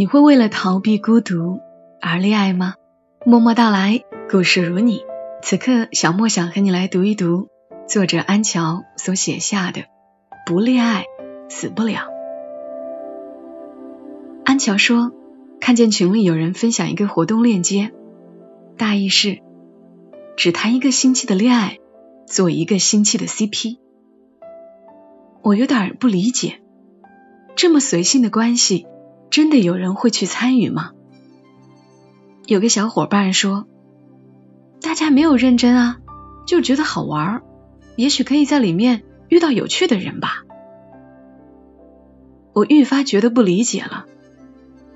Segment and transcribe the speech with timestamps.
[0.00, 1.60] 你会为了逃避孤独
[2.00, 2.72] 而恋爱吗？
[3.26, 5.02] 默默到来，故事如你。
[5.42, 7.48] 此刻，小莫想和你来读一读
[7.86, 9.82] 作者安乔所写下的
[10.46, 11.04] 《不恋爱
[11.50, 11.98] 死不了》。
[14.46, 15.12] 安乔说，
[15.60, 17.92] 看见群里有人分享一个活动链接，
[18.78, 19.40] 大意是
[20.34, 21.76] 只谈一个星期的恋爱，
[22.24, 23.76] 做一个星期的 CP。
[25.42, 26.62] 我有点不理解，
[27.54, 28.86] 这么随性的关系。
[29.30, 30.90] 真的有人会去参与吗？
[32.46, 33.66] 有个小伙伴说
[34.82, 35.98] ：“大家没有认真啊，
[36.46, 37.42] 就觉得好玩，
[37.96, 40.42] 也许可以在里面遇到有趣的人吧。”
[42.52, 44.06] 我愈发觉得不理解了。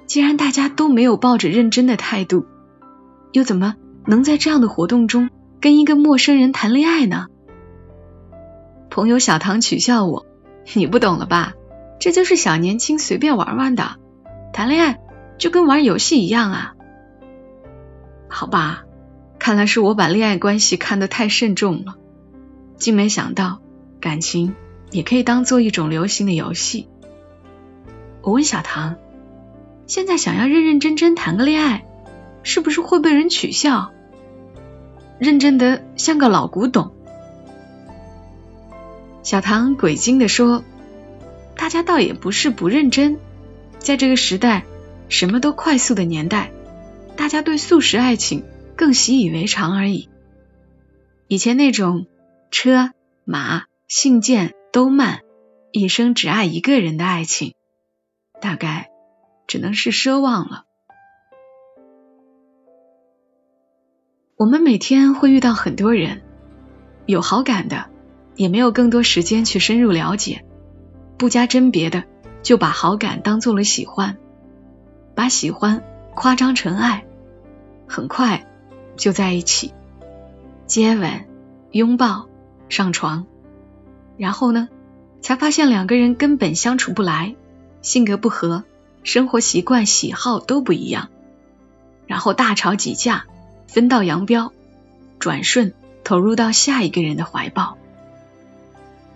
[0.06, 2.44] 既然大家都没有抱着认真的态度，
[3.32, 5.30] 又怎么能在这样的活动中
[5.60, 7.28] 跟一个陌生人谈恋爱呢？
[8.90, 10.26] 朋友小唐取笑我
[10.74, 11.54] ：“你不懂了吧？
[12.00, 13.96] 这就是小年轻随便玩玩的。”
[14.54, 15.00] 谈恋爱
[15.36, 16.74] 就跟玩游戏一样啊？
[18.28, 18.84] 好吧，
[19.40, 21.96] 看来是我把恋爱关系看得太慎重了，
[22.76, 23.60] 竟没想到
[24.00, 24.54] 感情
[24.92, 26.88] 也可以当做一种流行的游戏。
[28.22, 28.94] 我问小唐，
[29.88, 31.84] 现在想要认认真真谈个恋爱，
[32.44, 33.90] 是不是会被人取笑？
[35.18, 36.92] 认真的像个老古董。
[39.24, 40.62] 小唐鬼精的说
[41.58, 43.18] ：“大家倒也不是不认真。”
[43.84, 44.64] 在这个时代，
[45.10, 46.52] 什么都快速的年代，
[47.16, 48.42] 大家对速食爱情
[48.76, 50.08] 更习以为常而已。
[51.28, 52.06] 以前那种
[52.50, 52.92] 车
[53.24, 55.20] 马信件都慢，
[55.70, 57.52] 一生只爱一个人的爱情，
[58.40, 58.88] 大概
[59.46, 60.64] 只能是奢望了。
[64.36, 66.22] 我们每天会遇到很多人，
[67.04, 67.90] 有好感的，
[68.34, 70.42] 也没有更多时间去深入了解，
[71.18, 72.04] 不加甄别的。
[72.44, 74.18] 就把好感当做了喜欢，
[75.14, 75.82] 把喜欢
[76.14, 77.04] 夸张成爱，
[77.88, 78.46] 很快
[78.96, 79.72] 就在一起，
[80.66, 81.24] 接吻、
[81.72, 82.28] 拥抱、
[82.68, 83.26] 上床，
[84.18, 84.68] 然后呢，
[85.22, 87.34] 才发现两个人根本相处不来，
[87.80, 88.62] 性格不合，
[89.04, 91.08] 生活习惯、喜好都不一样，
[92.06, 93.24] 然后大吵几架，
[93.66, 94.52] 分道扬镳，
[95.18, 95.72] 转瞬
[96.04, 97.78] 投入到下一个人的怀抱。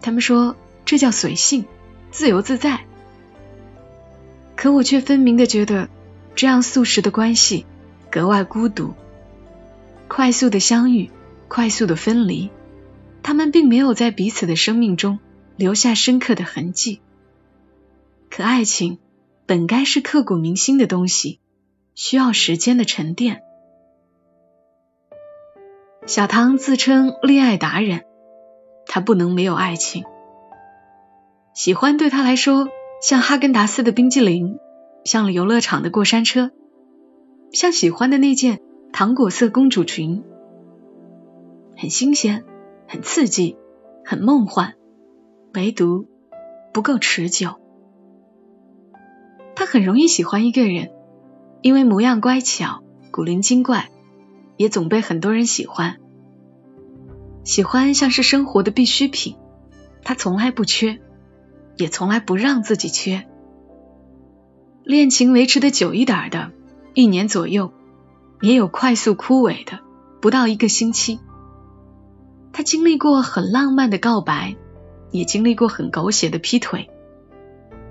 [0.00, 0.56] 他们说
[0.86, 1.66] 这叫随性、
[2.10, 2.87] 自由自在。
[4.58, 5.88] 可我却分明的觉得，
[6.34, 7.64] 这样速食的关系
[8.10, 8.92] 格外孤独。
[10.08, 11.12] 快速的相遇，
[11.46, 12.50] 快速的分离，
[13.22, 15.20] 他们并没有在彼此的生命中
[15.54, 17.00] 留下深刻的痕迹。
[18.30, 18.98] 可爱情
[19.46, 21.38] 本该是刻骨铭心的东西，
[21.94, 23.42] 需要时间的沉淀。
[26.04, 28.02] 小唐自称恋爱达人，
[28.86, 30.04] 他不能没有爱情。
[31.54, 32.68] 喜欢对他来说。
[33.00, 34.58] 像哈根达斯的冰激凌，
[35.04, 36.50] 像游乐场的过山车，
[37.52, 38.60] 像喜欢的那件
[38.92, 40.24] 糖果色公主裙，
[41.76, 42.44] 很新鲜，
[42.88, 43.56] 很刺激，
[44.04, 44.74] 很梦幻，
[45.54, 46.08] 唯独
[46.72, 47.60] 不够持久。
[49.54, 50.90] 他很容易喜欢一个人，
[51.62, 52.82] 因为模样乖巧、
[53.12, 53.90] 古灵精怪，
[54.56, 55.98] 也总被很多人喜欢。
[57.44, 59.36] 喜欢像是生活的必需品，
[60.02, 61.00] 他从来不缺。
[61.78, 63.26] 也从来不让自己缺。
[64.84, 66.50] 恋情维持的久一点的，
[66.92, 67.72] 一年左右，
[68.40, 69.78] 也有快速枯萎的，
[70.20, 71.20] 不到一个星期。
[72.52, 74.56] 他经历过很浪漫的告白，
[75.12, 76.90] 也经历过很狗血的劈腿。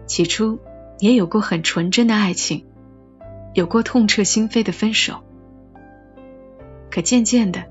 [0.05, 0.59] 起初
[0.99, 2.65] 也有过很纯真的爱情，
[3.53, 5.23] 有过痛彻心扉的分手。
[6.89, 7.65] 可渐渐的，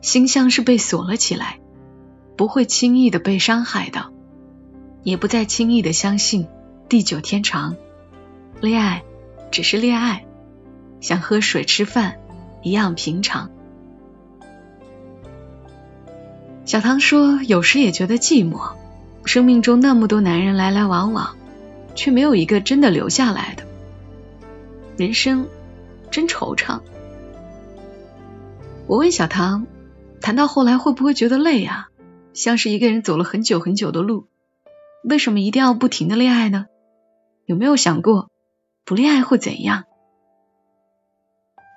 [0.00, 1.58] 心像是被锁了起来，
[2.36, 4.12] 不会轻易的被伤害到。
[5.02, 6.46] 也不再轻易的相信
[6.88, 7.76] 地久天长，
[8.60, 9.02] 恋爱
[9.50, 10.24] 只是恋爱，
[11.00, 12.18] 像喝水吃饭
[12.62, 13.50] 一样平常。
[16.64, 18.72] 小唐说，有时也觉得寂寞，
[19.24, 21.36] 生命中那么多男人来来往往，
[21.94, 23.64] 却没有一个真的留下来的，
[24.96, 25.48] 人生
[26.10, 26.80] 真惆怅。
[28.86, 29.66] 我问小唐，
[30.20, 31.88] 谈到后来会不会觉得累啊？
[32.34, 34.26] 像是一个人走了很久很久的路。
[35.02, 36.66] 为什么一定要不停的恋爱呢？
[37.46, 38.30] 有没有想过
[38.84, 39.84] 不恋爱会怎样？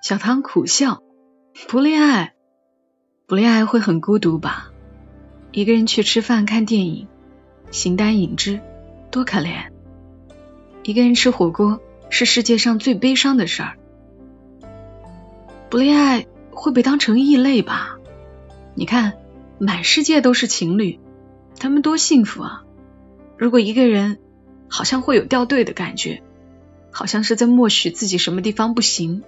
[0.03, 1.01] 小唐苦笑，
[1.69, 2.33] 不恋爱，
[3.25, 4.71] 不恋爱会很孤独吧？
[5.51, 7.07] 一个人去吃饭、看电影，
[7.71, 8.59] 形单影只，
[9.09, 9.71] 多可怜。
[10.83, 11.79] 一个人吃火锅
[12.09, 13.77] 是世界上最悲伤的事儿。
[15.69, 17.97] 不恋爱会被当成异类吧？
[18.75, 19.13] 你看，
[19.59, 20.99] 满世界都是情侣，
[21.57, 22.62] 他们多幸福啊！
[23.43, 24.19] 如果一个人
[24.69, 26.23] 好像会有掉队的感觉，
[26.91, 29.21] 好像是在默许自己什么地方不行，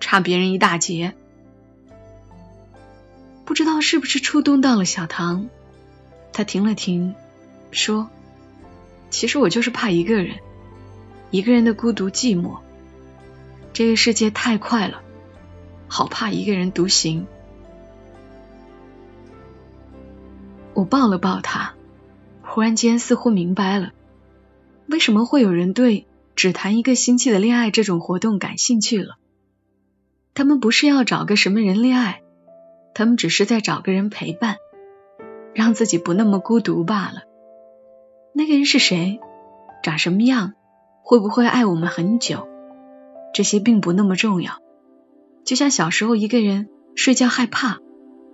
[0.00, 1.14] 差别人一大截。
[3.44, 5.48] 不知道是不是触动到了小唐，
[6.32, 7.14] 他停了停，
[7.70, 8.10] 说
[9.08, 10.38] ：“其实我就是怕一个人，
[11.30, 12.56] 一个人的孤独寂寞。
[13.72, 15.00] 这个世界太快了，
[15.86, 17.28] 好怕一个人独行。”
[20.74, 21.73] 我抱了抱他，
[22.54, 23.90] 忽然间似乎明白了，
[24.86, 26.06] 为什么会有人对
[26.36, 29.16] 只谈一个星期的恋爱这种活动感兴趣了。
[30.34, 32.22] 他们不是要找个什么人恋爱，
[32.94, 34.58] 他们只是在找个人陪伴，
[35.52, 37.22] 让自己不那么孤独罢了。
[38.32, 39.18] 那个人是谁？
[39.82, 40.52] 长什么样？
[41.02, 42.46] 会不会爱我们很久？
[43.34, 44.60] 这些并不那么重要。
[45.44, 47.80] 就像小时候一个人睡觉害怕，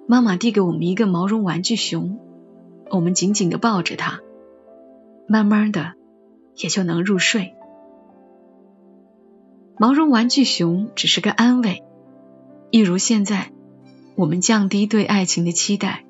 [0.07, 2.21] 妈妈递给我们一个毛绒玩具熊。
[2.91, 4.21] 我们紧紧的抱着他，
[5.29, 5.95] 慢慢的
[6.57, 7.55] 也就能入睡。
[9.79, 11.85] 毛绒玩具熊只是个安慰，
[12.71, 13.53] 一如现在，
[14.17, 16.05] 我们降低对爱情的期待，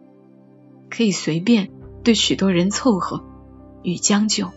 [0.89, 1.71] 可以随便
[2.03, 3.25] 对许多人凑合
[3.83, 4.51] 与将就。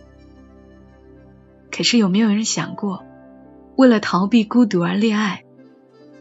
[1.71, 3.03] 可是有没有人想过，
[3.75, 5.43] 为了逃避孤独而恋爱，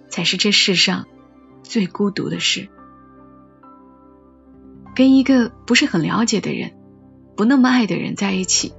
[0.08, 1.06] 才是这世上
[1.62, 2.68] 最孤独的事？
[4.94, 6.72] 跟一个不是很了解的人、
[7.36, 8.74] 不那么爱的人在一起，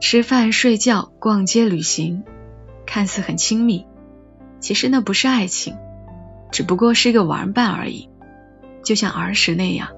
[0.00, 2.22] 吃饭、睡觉、逛街、旅行，
[2.86, 3.86] 看似很亲密，
[4.60, 5.76] 其实那不是爱情，
[6.50, 8.08] 只不过是一个玩伴而已。
[8.82, 9.90] 就像儿时那样，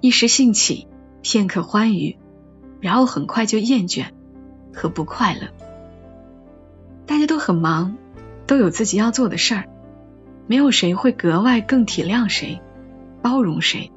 [0.00, 0.88] 一时兴起，
[1.22, 2.18] 片刻欢愉，
[2.80, 4.06] 然后很快就厌倦
[4.74, 5.48] 和不快乐。
[7.06, 7.96] 大家都很忙，
[8.46, 9.64] 都有自己要做的事儿，
[10.46, 12.60] 没有谁会格外更体谅谁、
[13.22, 13.92] 包容谁。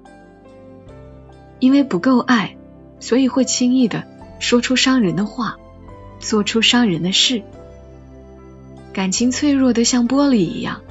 [1.64, 2.58] 因为不够爱，
[3.00, 4.04] 所以会轻易的
[4.42, 5.56] 说出伤人的话，
[6.20, 7.42] 做出伤人的事。
[8.92, 10.82] 感情脆弱的像玻璃一样，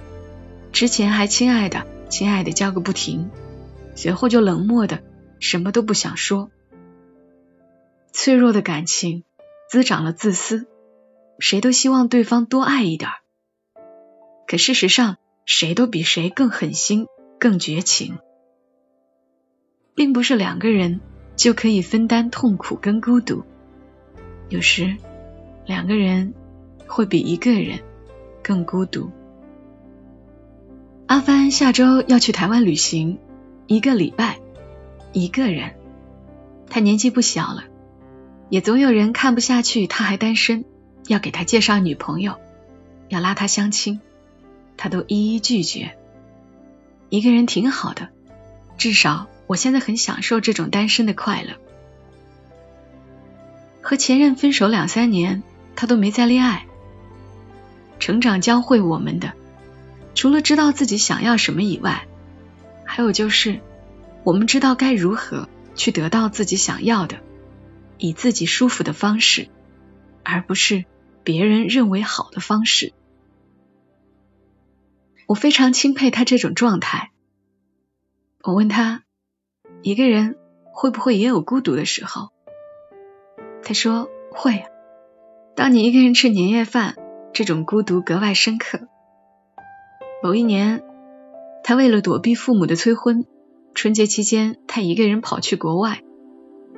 [0.72, 3.28] 之前还亲爱的、亲爱的叫个不停，
[3.94, 5.02] 随后就冷漠的
[5.40, 6.50] 什么都不想说。
[8.10, 9.24] 脆弱的感情
[9.68, 10.66] 滋长了自私，
[11.38, 13.10] 谁都希望对方多爱一点。
[14.46, 17.08] 可事实上，谁都比谁更狠心、
[17.38, 18.16] 更绝情。
[19.94, 21.00] 并不是两个人
[21.36, 23.44] 就可以分担痛苦跟孤独，
[24.48, 24.96] 有时
[25.66, 26.34] 两个人
[26.86, 27.80] 会比一个人
[28.42, 29.10] 更孤独。
[31.06, 33.18] 阿帆下周要去台湾旅行
[33.66, 34.38] 一个礼拜，
[35.12, 35.74] 一个人。
[36.70, 37.64] 他年纪不小了，
[38.48, 40.64] 也总有人看不下去他还单身，
[41.06, 42.36] 要给他介绍女朋友，
[43.10, 44.00] 要拉他相亲，
[44.78, 45.98] 他都一一拒绝。
[47.10, 48.08] 一个人挺好的，
[48.78, 49.26] 至少。
[49.52, 51.58] 我现在很享受这种单身的快乐。
[53.82, 55.42] 和前任分手两三年，
[55.76, 56.64] 他都没再恋爱。
[58.00, 59.34] 成长教会我们的，
[60.14, 62.06] 除了知道自己想要什么以外，
[62.86, 63.60] 还有就是
[64.24, 67.20] 我们知道该如何去得到自己想要的，
[67.98, 69.48] 以自己舒服的方式，
[70.22, 70.86] 而不是
[71.24, 72.94] 别人认为好的方式。
[75.26, 77.10] 我非常钦佩他这种状态。
[78.40, 79.02] 我问他。
[79.82, 80.36] 一个人
[80.72, 82.28] 会不会也有孤独的时候？
[83.64, 84.68] 他说会啊。
[85.56, 86.96] 当你一个人吃年夜饭，
[87.32, 88.80] 这种孤独格外深刻。
[90.22, 90.84] 某一年，
[91.64, 93.26] 他为了躲避父母的催婚，
[93.74, 96.02] 春节期间他一个人跑去国外，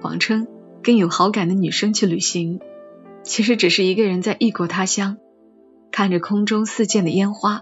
[0.00, 0.46] 谎称
[0.82, 2.60] 跟有好感的女生去旅行，
[3.22, 5.18] 其实只是一个人在异国他乡，
[5.92, 7.60] 看着空中似溅的烟花，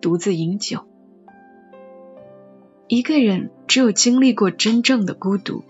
[0.00, 0.86] 独自饮酒。
[2.88, 5.62] 一个人只有经历过真正的孤独，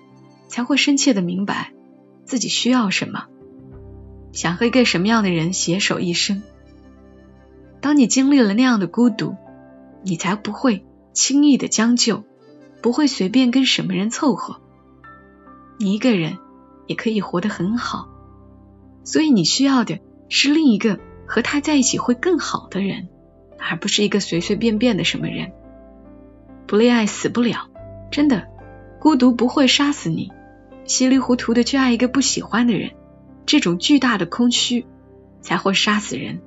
[0.49, 1.75] 才会深切的明白
[2.25, 3.27] 自己需要什么，
[4.33, 6.43] 想和一个什么样的人携手一生。
[7.83, 9.37] 当你经历了那样的孤独，
[10.03, 12.25] 你才不会轻易的将就，
[12.81, 14.63] 不会随便跟什么人凑合。
[15.79, 16.39] 你一个人
[16.87, 18.09] 也可以活得很好，
[19.05, 19.99] 所以你需要的
[20.31, 23.11] 是另一个和他在一起会更好的人，
[23.59, 25.53] 而不是一个随随便便的什么人。
[26.67, 27.69] 不恋爱死不了，
[28.11, 28.49] 真的，
[28.99, 30.33] 孤独不会杀死你。
[30.85, 32.91] 稀里糊涂的去爱一个不喜欢的人，
[33.47, 34.87] 这种巨大的空虚
[35.41, 36.41] 才会杀死人，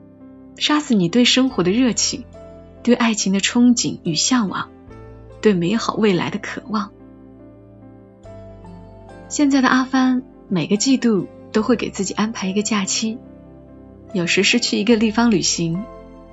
[0.57, 2.25] 杀死你对生活的热情，
[2.83, 4.69] 对爱情的憧憬与向往，
[5.41, 6.91] 对美好未来的渴望。
[9.29, 13.17] 现在的阿帆每个季度都会给自己安排一个假期，
[14.11, 15.83] 有时是去一个地方旅行，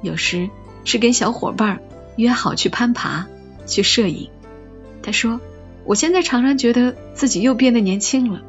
[0.03, 0.51] 有时
[0.85, 1.81] 是跟小伙伴
[2.17, 3.29] 约好去攀爬。
[3.67, 4.31] 去摄影，
[5.03, 5.41] 他说
[5.87, 8.43] ：“我现在常常觉得自己又变得年轻了，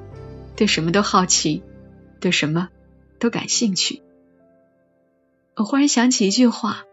[0.56, 1.64] 对什么都好奇，
[2.20, 2.70] 对什么
[3.20, 4.02] 都感兴趣。
[5.56, 6.84] 我忽然想起一句话：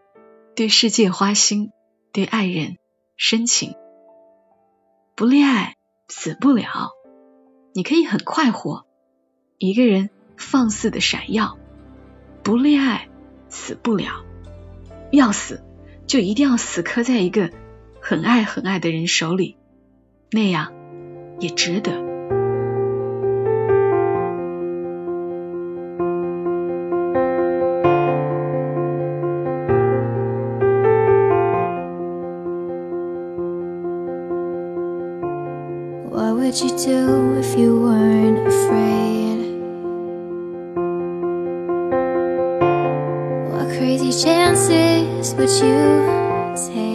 [0.55, 1.71] 对世界花心，
[2.12, 2.77] 对爱人
[3.17, 3.75] 深情。
[5.15, 5.77] 不恋爱
[6.09, 6.91] 死不了，
[7.73, 8.87] 你可以很快活，
[9.59, 11.59] 一个人放肆的闪耀。
[12.45, 13.09] 不恋爱
[13.49, 14.25] 死不了，
[15.11, 15.62] 要死
[16.07, 17.50] 就一定要死磕在一个
[18.00, 19.57] 很爱很爱的人手里，
[20.31, 20.73] 那样
[21.40, 22.09] 也值得。
[36.49, 39.38] would you do if you weren't afraid?
[43.52, 46.88] What crazy chances would you take?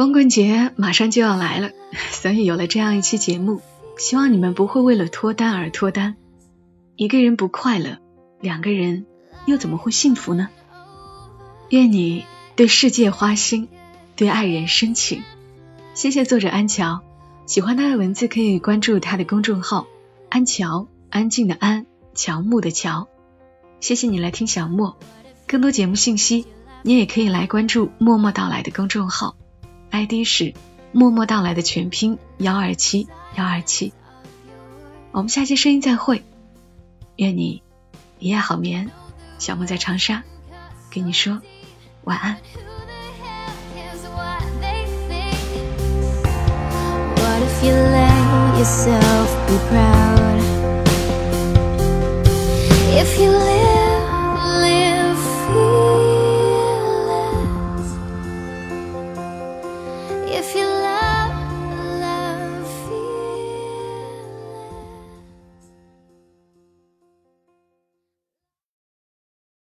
[0.00, 1.72] 光棍节马上就要来了，
[2.10, 3.60] 所以有了这样一期节目，
[3.98, 6.16] 希望你们不会为了脱单而脱单。
[6.96, 7.98] 一个人不快乐，
[8.40, 9.04] 两个人
[9.44, 10.48] 又怎么会幸福呢？
[11.68, 12.24] 愿你
[12.56, 13.68] 对世界花心，
[14.16, 15.22] 对爱人深情。
[15.92, 17.02] 谢谢作者安乔，
[17.44, 19.86] 喜欢他的文字可以关注他的公众号
[20.30, 23.06] “安乔”，安静的安，乔木的乔。
[23.80, 24.96] 谢谢你来听小莫，
[25.46, 26.46] 更多节目信息
[26.84, 29.36] 你也可以来关注“默默到来”的公众号
[29.90, 30.54] ，ID 是
[30.92, 33.92] “默默到来”的全拼幺二七幺二七。
[35.12, 36.24] 我们下期声音再会，
[37.16, 37.62] 愿你
[38.18, 38.90] 一夜好眠。
[39.38, 40.22] 小莫在长沙，
[40.90, 41.40] 跟你说
[42.04, 42.36] 晚安。
[48.60, 50.40] Yourself be proud?
[52.92, 53.89] If you live